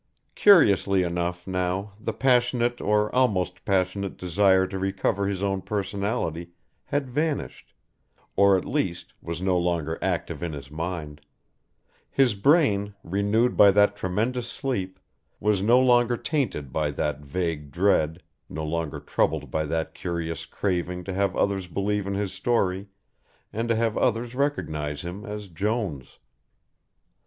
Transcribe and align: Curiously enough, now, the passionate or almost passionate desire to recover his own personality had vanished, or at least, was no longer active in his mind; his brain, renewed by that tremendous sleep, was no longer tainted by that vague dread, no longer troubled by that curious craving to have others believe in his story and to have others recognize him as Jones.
Curiously 0.33 1.03
enough, 1.03 1.45
now, 1.45 1.91
the 1.99 2.11
passionate 2.11 2.81
or 2.81 3.13
almost 3.13 3.63
passionate 3.65 4.17
desire 4.17 4.65
to 4.65 4.79
recover 4.79 5.27
his 5.27 5.43
own 5.43 5.61
personality 5.61 6.53
had 6.85 7.07
vanished, 7.07 7.71
or 8.35 8.57
at 8.57 8.65
least, 8.65 9.13
was 9.21 9.43
no 9.43 9.59
longer 9.59 9.99
active 10.01 10.41
in 10.41 10.53
his 10.53 10.71
mind; 10.71 11.21
his 12.09 12.33
brain, 12.33 12.95
renewed 13.03 13.55
by 13.55 13.69
that 13.69 13.95
tremendous 13.95 14.47
sleep, 14.49 14.99
was 15.39 15.61
no 15.61 15.79
longer 15.79 16.17
tainted 16.17 16.73
by 16.73 16.89
that 16.89 17.19
vague 17.19 17.69
dread, 17.69 18.23
no 18.49 18.65
longer 18.65 18.99
troubled 18.99 19.51
by 19.51 19.65
that 19.67 19.93
curious 19.93 20.47
craving 20.47 21.03
to 21.03 21.13
have 21.13 21.35
others 21.35 21.67
believe 21.67 22.07
in 22.07 22.15
his 22.15 22.33
story 22.33 22.87
and 23.53 23.69
to 23.69 23.75
have 23.75 23.95
others 23.99 24.33
recognize 24.33 25.01
him 25.03 25.27
as 25.27 25.47
Jones. 25.47 26.17